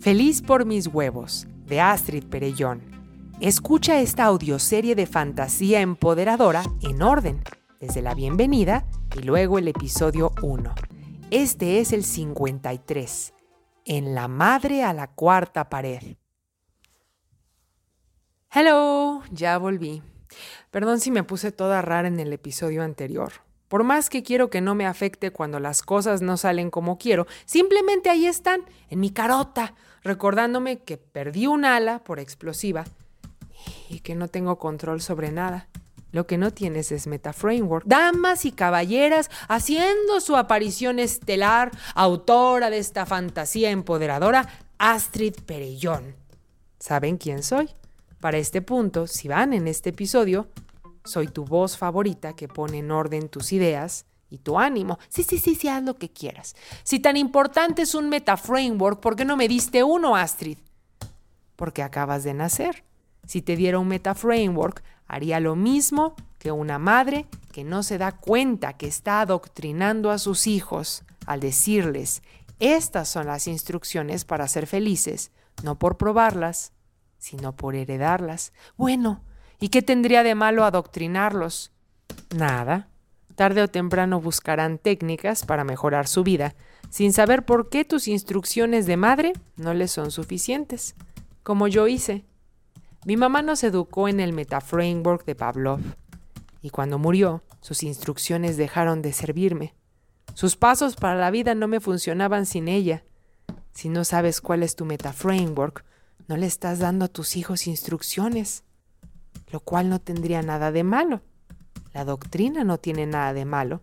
[0.00, 2.82] Feliz por mis huevos, de Astrid Perellón.
[3.40, 7.42] Escucha esta audioserie de fantasía empoderadora en orden,
[7.80, 10.72] desde la bienvenida y luego el episodio 1.
[11.32, 13.34] Este es el 53,
[13.86, 16.16] en la madre a la cuarta pared.
[18.52, 20.00] Hello, ya volví.
[20.70, 23.32] Perdón si me puse toda rara en el episodio anterior.
[23.68, 27.26] Por más que quiero que no me afecte cuando las cosas no salen como quiero,
[27.44, 32.84] simplemente ahí están, en mi carota, recordándome que perdí un ala por explosiva
[33.90, 35.68] y que no tengo control sobre nada.
[36.10, 37.84] Lo que no tienes es MetaFramework.
[37.86, 44.48] Damas y caballeras haciendo su aparición estelar, autora de esta fantasía empoderadora,
[44.78, 46.14] Astrid Perellón.
[46.78, 47.68] ¿Saben quién soy?
[48.20, 50.48] Para este punto, si van en este episodio,
[51.08, 54.98] soy tu voz favorita que pone en orden tus ideas y tu ánimo.
[55.08, 56.54] Sí, sí, sí, sí, haz lo que quieras.
[56.84, 60.58] Si tan importante es un metaframework, ¿por qué no me diste uno, Astrid?
[61.56, 62.84] Porque acabas de nacer.
[63.26, 68.12] Si te diera un metaframework, haría lo mismo que una madre que no se da
[68.12, 72.22] cuenta que está adoctrinando a sus hijos al decirles,
[72.60, 75.30] estas son las instrucciones para ser felices,
[75.62, 76.72] no por probarlas,
[77.18, 78.52] sino por heredarlas.
[78.76, 79.20] Bueno,
[79.60, 81.72] ¿y qué tendría de malo adoctrinarlos?
[82.34, 82.88] Nada.
[83.34, 86.54] Tarde o temprano buscarán técnicas para mejorar su vida,
[86.90, 90.96] sin saber por qué tus instrucciones de madre no les son suficientes,
[91.42, 92.24] como yo hice.
[93.04, 95.80] Mi mamá nos educó en el metaframework de Pavlov,
[96.62, 99.74] y cuando murió, sus instrucciones dejaron de servirme.
[100.34, 103.04] Sus pasos para la vida no me funcionaban sin ella.
[103.72, 105.84] Si no sabes cuál es tu metaframework,
[106.26, 108.64] no le estás dando a tus hijos instrucciones,
[109.50, 111.20] lo cual no tendría nada de malo.
[111.92, 113.80] La doctrina no tiene nada de malo,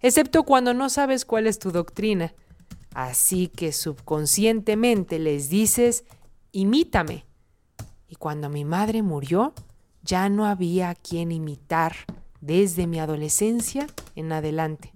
[0.00, 2.34] excepto cuando no sabes cuál es tu doctrina.
[2.94, 6.04] Así que subconscientemente les dices,
[6.52, 7.26] imítame.
[8.08, 9.52] Y cuando mi madre murió,
[10.02, 11.94] ya no había quien imitar
[12.40, 13.86] desde mi adolescencia
[14.16, 14.92] en adelante.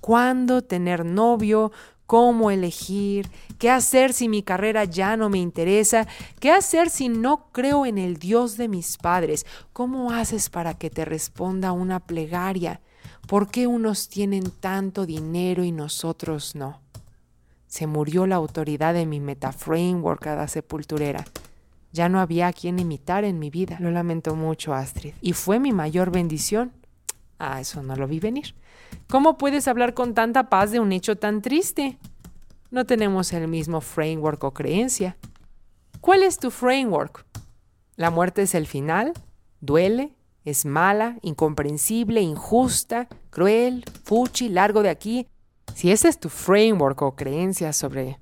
[0.00, 1.72] ¿Cuándo tener novio?
[2.06, 3.28] ¿Cómo elegir?
[3.58, 6.06] ¿Qué hacer si mi carrera ya no me interesa?
[6.38, 9.44] ¿Qué hacer si no creo en el Dios de mis padres?
[9.72, 12.80] ¿Cómo haces para que te responda una plegaria?
[13.26, 16.80] ¿Por qué unos tienen tanto dinero y nosotros no?
[17.66, 21.24] Se murió la autoridad de mi metaframework cada sepulturera.
[21.92, 23.78] Ya no había a quien imitar en mi vida.
[23.80, 25.14] Lo lamento mucho, Astrid.
[25.22, 26.72] Y fue mi mayor bendición.
[27.38, 28.54] Ah, eso no lo vi venir.
[29.08, 31.98] ¿Cómo puedes hablar con tanta paz de un hecho tan triste?
[32.70, 35.16] No tenemos el mismo framework o creencia.
[36.00, 37.24] ¿Cuál es tu framework?
[37.96, 39.12] ¿La muerte es el final?
[39.60, 40.14] ¿Duele?
[40.44, 41.18] ¿Es mala?
[41.22, 42.20] ¿Incomprensible?
[42.20, 43.08] ¿Injusta?
[43.30, 43.84] ¿Cruel?
[44.04, 44.48] ¿Fuchi?
[44.48, 45.26] ¿Largo de aquí?
[45.74, 48.18] Si ese es tu framework o creencia sobre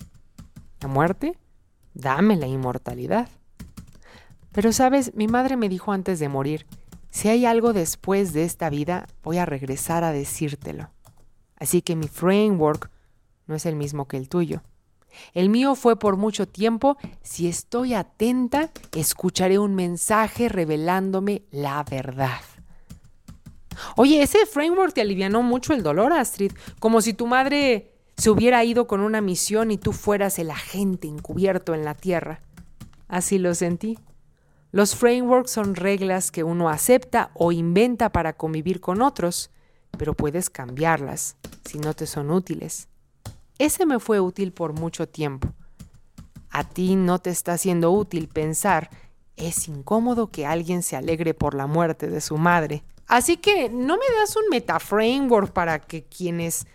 [0.80, 1.38] la muerte,
[1.92, 3.28] dame la inmortalidad.
[4.52, 6.66] Pero sabes, mi madre me dijo antes de morir,
[7.14, 10.90] si hay algo después de esta vida, voy a regresar a decírtelo.
[11.56, 12.90] Así que mi framework
[13.46, 14.64] no es el mismo que el tuyo.
[15.32, 22.40] El mío fue por mucho tiempo, si estoy atenta, escucharé un mensaje revelándome la verdad.
[23.94, 26.50] Oye, ese framework te alivianó mucho el dolor, Astrid,
[26.80, 31.06] como si tu madre se hubiera ido con una misión y tú fueras el agente
[31.06, 32.40] encubierto en la Tierra.
[33.06, 34.00] Así lo sentí.
[34.74, 39.52] Los frameworks son reglas que uno acepta o inventa para convivir con otros,
[39.96, 42.88] pero puedes cambiarlas si no te son útiles.
[43.60, 45.46] Ese me fue útil por mucho tiempo.
[46.50, 48.90] A ti no te está siendo útil pensar,
[49.36, 52.82] es incómodo que alguien se alegre por la muerte de su madre.
[53.06, 56.66] Así que no me das un metaframework para que quienes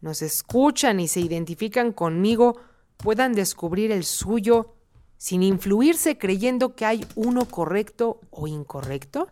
[0.00, 2.60] nos escuchan y se identifican conmigo
[2.98, 4.76] puedan descubrir el suyo
[5.22, 9.28] sin influirse creyendo que hay uno correcto o incorrecto?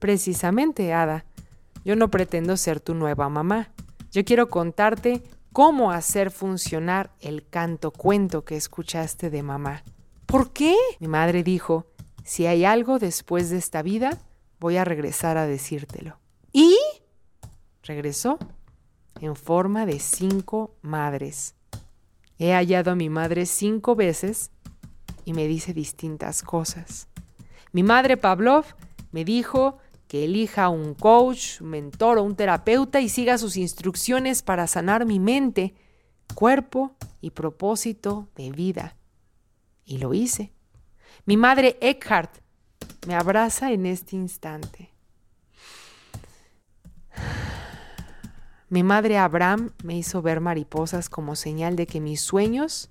[0.00, 1.26] Precisamente, Ada,
[1.84, 3.70] yo no pretendo ser tu nueva mamá.
[4.10, 5.22] Yo quiero contarte
[5.52, 9.84] cómo hacer funcionar el canto cuento que escuchaste de mamá.
[10.26, 10.74] ¿Por qué?
[10.98, 11.86] Mi madre dijo,
[12.24, 14.18] si hay algo después de esta vida,
[14.58, 16.18] voy a regresar a decírtelo.
[16.52, 16.76] ¿Y?
[17.84, 18.40] Regresó
[19.20, 21.54] en forma de cinco madres.
[22.40, 24.50] He hallado a mi madre cinco veces
[25.24, 27.08] y me dice distintas cosas.
[27.72, 28.66] Mi madre Pavlov
[29.12, 29.78] me dijo
[30.08, 35.06] que elija un coach, un mentor o un terapeuta y siga sus instrucciones para sanar
[35.06, 35.74] mi mente,
[36.34, 38.96] cuerpo y propósito de vida.
[39.84, 40.52] Y lo hice.
[41.24, 42.38] Mi madre Eckhart
[43.06, 44.90] me abraza en este instante.
[48.68, 52.90] Mi madre Abraham me hizo ver mariposas como señal de que mis sueños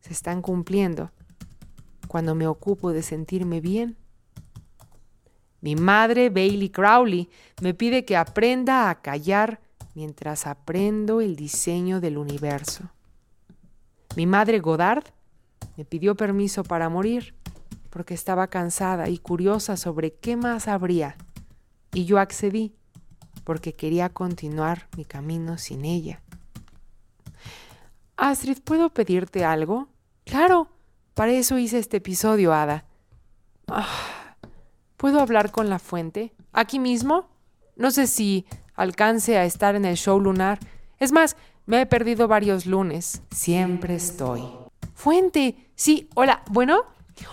[0.00, 1.12] se están cumpliendo
[2.10, 3.96] cuando me ocupo de sentirme bien.
[5.60, 7.30] Mi madre, Bailey Crowley,
[7.62, 9.60] me pide que aprenda a callar
[9.94, 12.90] mientras aprendo el diseño del universo.
[14.16, 15.04] Mi madre Godard
[15.76, 17.36] me pidió permiso para morir
[17.90, 21.16] porque estaba cansada y curiosa sobre qué más habría,
[21.94, 22.74] y yo accedí
[23.44, 26.22] porque quería continuar mi camino sin ella.
[28.16, 29.86] Astrid, ¿puedo pedirte algo?
[30.24, 30.70] Claro,
[31.20, 32.86] para eso hice este episodio, Ada.
[33.68, 34.36] Ah,
[34.96, 36.32] ¿Puedo hablar con la fuente?
[36.50, 37.28] ¿Aquí mismo?
[37.76, 40.58] No sé si alcance a estar en el show lunar.
[40.98, 41.36] Es más,
[41.66, 43.20] me he perdido varios lunes.
[43.32, 44.44] Siempre estoy.
[44.94, 45.70] Fuente.
[45.74, 46.40] Sí, hola.
[46.48, 46.84] Bueno.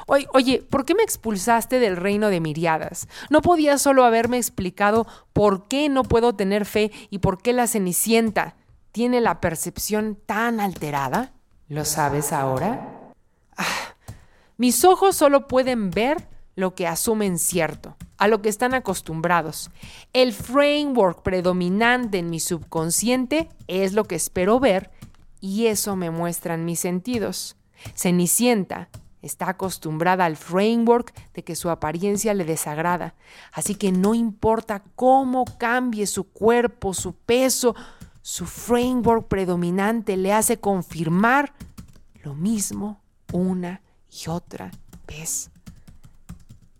[0.05, 3.07] Oye, ¿por qué me expulsaste del reino de miriadas?
[3.29, 7.67] ¿No podías solo haberme explicado por qué no puedo tener fe y por qué la
[7.67, 8.57] Cenicienta
[8.91, 11.31] tiene la percepción tan alterada?
[11.69, 12.96] ¿Lo sabes ahora?
[13.57, 13.95] Ah,
[14.57, 19.69] mis ojos solo pueden ver lo que asumen cierto, a lo que están acostumbrados.
[20.11, 24.89] El framework predominante en mi subconsciente es lo que espero ver
[25.39, 27.57] y eso me muestran mis sentidos.
[27.93, 28.89] Cenicienta
[29.21, 33.13] está acostumbrada al framework de que su apariencia le desagrada,
[33.51, 37.75] así que no importa cómo cambie su cuerpo, su peso,
[38.23, 41.53] su framework predominante le hace confirmar
[42.23, 42.99] lo mismo
[43.31, 43.81] una
[44.11, 44.71] y otra
[45.07, 45.51] vez.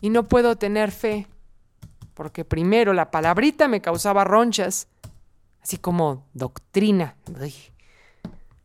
[0.01, 1.27] Y no puedo tener fe,
[2.13, 4.87] porque primero la palabrita me causaba ronchas,
[5.61, 7.15] así como doctrina.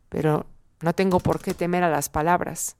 [0.09, 0.45] Pero
[0.81, 2.75] no tengo por qué temer a las palabras.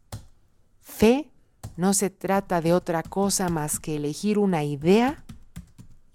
[0.81, 1.29] Fe
[1.77, 5.23] no se trata de otra cosa más que elegir una idea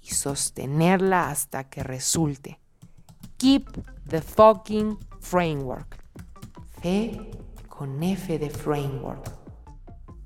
[0.02, 2.61] y sostenerla hasta que resulte.
[3.38, 3.67] Keep
[4.08, 5.99] the fucking framework.
[6.81, 7.31] Fe
[7.79, 9.31] con F de framework.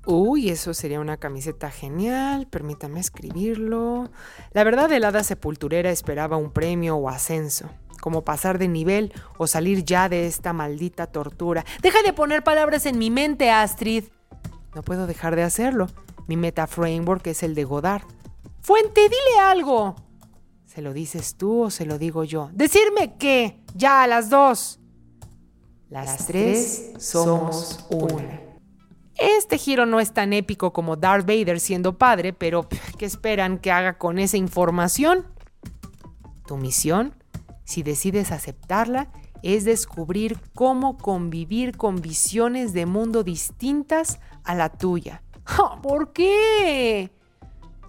[0.07, 4.09] Uy, eso sería una camiseta genial, permítame escribirlo.
[4.53, 7.69] La verdad, el hada sepulturera esperaba un premio o ascenso,
[8.01, 11.63] como pasar de nivel o salir ya de esta maldita tortura.
[11.83, 14.05] Deja de poner palabras en mi mente, Astrid.
[14.73, 15.85] No puedo dejar de hacerlo.
[16.27, 18.01] Mi meta framework es el de Godard.
[18.61, 19.95] Fuente, dile algo.
[20.65, 22.49] ¿Se lo dices tú o se lo digo yo?
[22.51, 23.61] Decirme qué.
[23.75, 24.79] Ya, a las dos.
[25.93, 28.41] Las, tres somos una.
[29.13, 32.67] Este giro no es tan épico como Darth Vader siendo padre, pero
[32.97, 35.27] ¿qué esperan que haga con esa información?
[36.47, 37.13] Tu misión,
[37.63, 39.11] si decides aceptarla,
[39.43, 45.21] es descubrir cómo convivir con visiones de mundo distintas a la tuya.
[45.83, 47.11] ¿Por qué?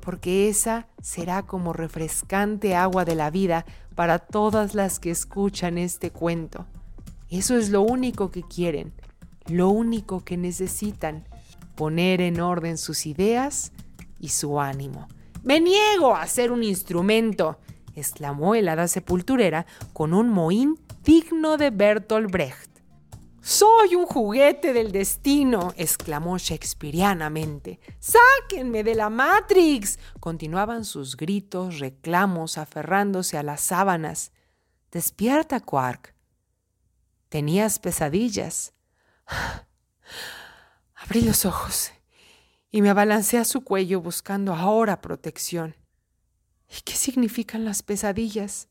[0.03, 3.65] Porque esa será como refrescante agua de la vida
[3.95, 6.67] para todas las que escuchan este cuento.
[7.35, 8.93] Eso es lo único que quieren,
[9.49, 11.27] lo único que necesitan,
[11.75, 13.73] poner en orden sus ideas
[14.21, 15.09] y su ánimo.
[15.43, 17.59] Me niego a ser un instrumento,
[17.97, 22.71] exclamó el hada sepulturera con un mohín digno de Bertolt Brecht.
[23.43, 27.81] Soy un juguete del destino, exclamó shakespearianamente.
[27.99, 29.99] ¡Sáquenme de la Matrix!
[30.21, 34.31] Continuaban sus gritos, reclamos, aferrándose a las sábanas.
[34.93, 36.14] Despierta, Quark.
[37.35, 38.75] Tenías pesadillas.
[40.95, 41.91] Abrí los ojos
[42.71, 45.75] y me abalancé a su cuello buscando ahora protección.
[46.69, 48.69] ¿Y qué significan las pesadillas?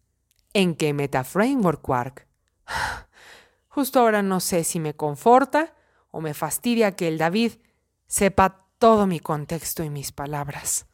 [0.54, 2.26] ¿En qué metaframework, Quark?
[3.68, 5.76] Justo ahora no sé si me conforta
[6.12, 7.56] o me fastidia que el David
[8.08, 10.88] sepa todo mi contexto y mis palabras.